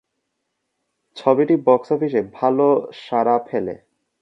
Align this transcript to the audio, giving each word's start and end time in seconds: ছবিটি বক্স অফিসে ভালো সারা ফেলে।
ছবিটি 1.17 1.55
বক্স 1.65 1.87
অফিসে 1.91 2.21
ভালো 2.33 2.67
সারা 3.03 3.35
ফেলে। 3.47 3.75